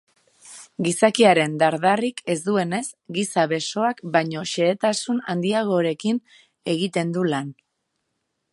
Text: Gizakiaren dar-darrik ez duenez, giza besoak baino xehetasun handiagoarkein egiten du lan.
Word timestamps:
Gizakiaren 0.85 1.51
dar-darrik 1.63 2.23
ez 2.33 2.37
duenez, 2.47 2.81
giza 3.17 3.45
besoak 3.53 4.01
baino 4.17 4.45
xehetasun 4.53 5.21
handiagoarkein 5.35 6.21
egiten 6.77 7.13
du 7.19 7.29
lan. 7.35 7.53